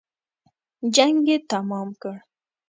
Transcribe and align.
جنګ 0.95 1.17
یې 1.29 1.37
تمام 1.51 1.89
کړ. 2.01 2.15